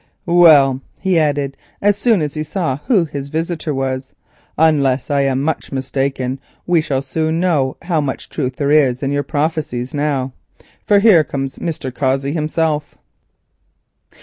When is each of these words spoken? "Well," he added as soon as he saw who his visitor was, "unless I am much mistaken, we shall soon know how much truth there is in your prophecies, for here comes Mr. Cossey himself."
"Well," 0.25 0.81
he 0.99 1.19
added 1.19 1.57
as 1.79 1.95
soon 1.95 2.23
as 2.23 2.33
he 2.33 2.41
saw 2.41 2.77
who 2.87 3.05
his 3.05 3.29
visitor 3.29 3.71
was, 3.71 4.15
"unless 4.57 5.11
I 5.11 5.21
am 5.21 5.43
much 5.43 5.71
mistaken, 5.71 6.39
we 6.65 6.81
shall 6.81 7.03
soon 7.03 7.39
know 7.39 7.77
how 7.83 8.01
much 8.01 8.27
truth 8.27 8.55
there 8.55 8.71
is 8.71 9.03
in 9.03 9.11
your 9.11 9.21
prophecies, 9.21 9.91
for 9.91 10.99
here 10.99 11.23
comes 11.23 11.59
Mr. 11.59 11.93
Cossey 11.93 12.31
himself." 12.31 12.97